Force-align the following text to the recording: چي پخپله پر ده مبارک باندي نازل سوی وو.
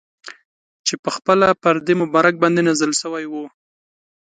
چي 0.85 0.93
پخپله 1.05 1.47
پر 1.63 1.75
ده 1.85 1.93
مبارک 2.01 2.35
باندي 2.41 2.61
نازل 2.67 2.91
سوی 3.01 3.25
وو. 3.27 3.43